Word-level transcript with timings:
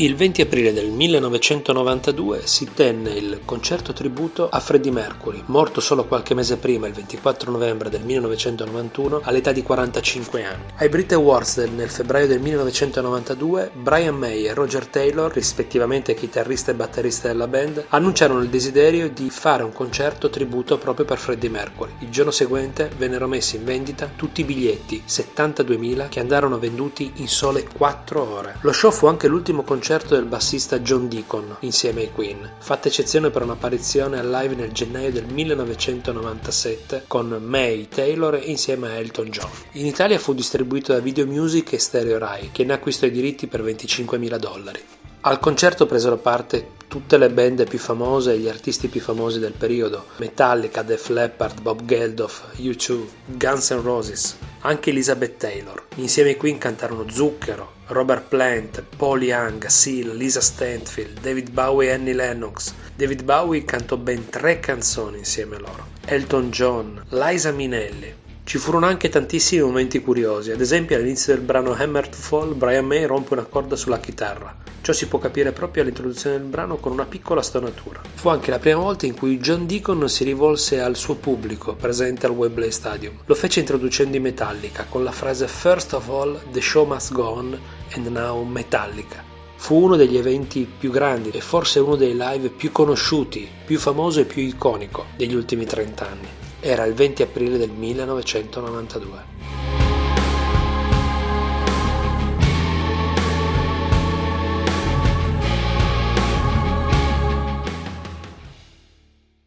Il 0.00 0.14
20 0.14 0.42
aprile 0.42 0.72
del 0.72 0.90
1992 0.90 2.42
si 2.44 2.70
tenne 2.72 3.10
il 3.14 3.40
concerto 3.44 3.92
tributo 3.92 4.48
a 4.48 4.60
Freddie 4.60 4.92
Mercury, 4.92 5.42
morto 5.46 5.80
solo 5.80 6.04
qualche 6.04 6.34
mese 6.34 6.56
prima, 6.56 6.86
il 6.86 6.92
24 6.92 7.50
novembre 7.50 7.90
del 7.90 8.04
1991, 8.04 9.22
all'età 9.24 9.50
di 9.50 9.60
45 9.60 10.44
anni. 10.44 10.62
Ai 10.76 10.88
Brit 10.88 11.14
Awards 11.14 11.56
nel 11.74 11.90
febbraio 11.90 12.28
del 12.28 12.38
1992, 12.38 13.72
Brian 13.74 14.14
May 14.14 14.44
e 14.44 14.54
Roger 14.54 14.86
Taylor, 14.86 15.32
rispettivamente 15.32 16.14
chitarrista 16.14 16.70
e 16.70 16.74
batterista 16.74 17.26
della 17.26 17.48
band, 17.48 17.86
annunciarono 17.88 18.42
il 18.42 18.50
desiderio 18.50 19.10
di 19.10 19.30
fare 19.30 19.64
un 19.64 19.72
concerto 19.72 20.30
tributo 20.30 20.78
proprio 20.78 21.06
per 21.06 21.18
Freddie 21.18 21.50
Mercury. 21.50 21.90
Il 21.98 22.10
giorno 22.10 22.30
seguente 22.30 22.88
vennero 22.96 23.26
messi 23.26 23.56
in 23.56 23.64
vendita 23.64 24.08
tutti 24.14 24.42
i 24.42 24.44
biglietti, 24.44 25.02
72.000, 25.08 26.08
che 26.08 26.20
andarono 26.20 26.60
venduti 26.60 27.14
in 27.16 27.26
sole 27.26 27.66
4 27.76 28.32
ore. 28.32 28.58
Lo 28.60 28.70
show 28.70 28.92
fu 28.92 29.06
anche 29.06 29.26
l'ultimo 29.26 29.64
concerto 29.64 29.86
concerto 29.88 30.16
del 30.16 30.26
bassista 30.26 30.80
John 30.80 31.08
Deacon 31.08 31.56
insieme 31.60 32.02
ai 32.02 32.12
Queen, 32.12 32.56
fatta 32.58 32.88
eccezione 32.88 33.30
per 33.30 33.40
un'apparizione 33.40 34.18
al 34.18 34.28
live 34.28 34.54
nel 34.54 34.70
gennaio 34.70 35.10
del 35.10 35.24
1997 35.24 37.04
con 37.06 37.28
May 37.28 37.88
Taylor 37.88 38.38
insieme 38.44 38.88
a 38.88 38.96
Elton 38.96 39.30
John. 39.30 39.48
In 39.72 39.86
Italia 39.86 40.18
fu 40.18 40.34
distribuito 40.34 40.92
da 40.92 40.98
Video 40.98 41.24
Music 41.24 41.72
e 41.72 41.78
Stereo 41.78 42.18
Rai, 42.18 42.50
che 42.52 42.64
ne 42.64 42.74
acquistò 42.74 43.06
i 43.06 43.10
diritti 43.10 43.46
per 43.46 43.62
25.000 43.62 44.36
dollari. 44.36 44.84
Al 45.22 45.38
concerto 45.38 45.86
presero 45.86 46.18
parte 46.18 46.72
tutte 46.88 47.18
le 47.18 47.28
band 47.28 47.68
più 47.68 47.78
famose 47.78 48.32
e 48.32 48.38
gli 48.38 48.48
artisti 48.48 48.88
più 48.88 49.00
famosi 49.00 49.38
del 49.38 49.52
periodo, 49.52 50.06
Metallica, 50.16 50.82
Def 50.82 51.08
Leppard, 51.10 51.60
Bob 51.60 51.84
Geldof, 51.84 52.56
U2, 52.56 53.04
Guns 53.26 53.70
N' 53.70 53.82
Roses, 53.82 54.36
anche 54.60 54.90
Elizabeth 54.90 55.36
Taylor. 55.36 55.84
Insieme 55.96 56.30
ai 56.30 56.36
Queen 56.36 56.56
cantarono 56.56 57.08
Zucchero, 57.10 57.72
Robert 57.88 58.28
Plant, 58.28 58.82
Paul 58.96 59.22
Young, 59.22 59.66
Seal, 59.66 60.16
Lisa 60.16 60.40
Stanfield, 60.40 61.20
David 61.20 61.50
Bowie 61.50 61.88
e 61.88 61.92
Annie 61.92 62.14
Lennox. 62.14 62.72
David 62.96 63.22
Bowie 63.22 63.64
cantò 63.64 63.96
ben 63.96 64.28
tre 64.30 64.58
canzoni 64.58 65.18
insieme 65.18 65.56
a 65.56 65.60
loro. 65.60 65.86
Elton 66.06 66.50
John, 66.50 67.04
Liza 67.10 67.52
Minelli, 67.52 68.14
ci 68.48 68.56
furono 68.56 68.86
anche 68.86 69.10
tantissimi 69.10 69.60
momenti 69.60 70.00
curiosi, 70.00 70.52
ad 70.52 70.62
esempio 70.62 70.96
all'inizio 70.96 71.34
del 71.34 71.44
brano 71.44 71.74
Hammer 71.74 72.08
to 72.08 72.16
Fall 72.16 72.54
Brian 72.54 72.86
May 72.86 73.04
rompe 73.04 73.34
una 73.34 73.44
corda 73.44 73.76
sulla 73.76 74.00
chitarra. 74.00 74.56
Ciò 74.80 74.94
si 74.94 75.06
può 75.06 75.18
capire 75.18 75.52
proprio 75.52 75.82
all'introduzione 75.82 76.38
del 76.38 76.46
brano 76.46 76.78
con 76.78 76.92
una 76.92 77.04
piccola 77.04 77.42
stonatura. 77.42 78.00
Fu 78.14 78.30
anche 78.30 78.50
la 78.50 78.58
prima 78.58 78.80
volta 78.80 79.04
in 79.04 79.14
cui 79.14 79.38
John 79.38 79.66
Deacon 79.66 80.08
si 80.08 80.24
rivolse 80.24 80.80
al 80.80 80.96
suo 80.96 81.16
pubblico 81.16 81.74
presente 81.74 82.24
al 82.24 82.32
Wembley 82.32 82.70
Stadium. 82.70 83.18
Lo 83.26 83.34
fece 83.34 83.60
introducendo 83.60 84.16
i 84.16 84.20
Metallica 84.20 84.86
con 84.88 85.04
la 85.04 85.12
frase 85.12 85.46
First 85.46 85.92
of 85.92 86.08
all, 86.08 86.40
the 86.50 86.62
show 86.62 86.86
must 86.86 87.12
go 87.12 87.24
on 87.24 87.60
and 87.96 88.06
now 88.06 88.42
Metallica. 88.44 89.22
Fu 89.56 89.74
uno 89.74 89.96
degli 89.96 90.16
eventi 90.16 90.66
più 90.78 90.90
grandi 90.90 91.28
e 91.28 91.42
forse 91.42 91.80
uno 91.80 91.96
dei 91.96 92.16
live 92.16 92.48
più 92.48 92.72
conosciuti, 92.72 93.46
più 93.66 93.78
famoso 93.78 94.20
e 94.20 94.24
più 94.24 94.40
iconico 94.40 95.04
degli 95.18 95.34
ultimi 95.34 95.66
30 95.66 96.08
anni. 96.08 96.28
Era 96.60 96.84
il 96.86 96.94
20 96.94 97.22
aprile 97.22 97.56
del 97.56 97.70
1992. 97.72 99.37